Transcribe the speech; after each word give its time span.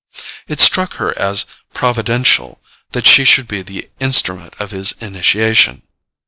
It 0.47 0.59
struck 0.59 0.93
her 0.95 1.15
as 1.15 1.45
providential 1.75 2.59
that 2.93 3.05
she 3.05 3.23
should 3.23 3.47
be 3.47 3.61
the 3.61 3.87
instrument 3.99 4.55
of 4.57 4.71
his 4.71 4.93
initiation. 4.93 5.83